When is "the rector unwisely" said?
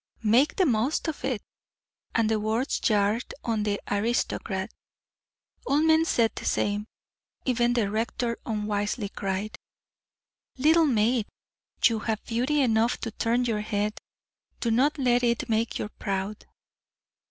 7.73-9.09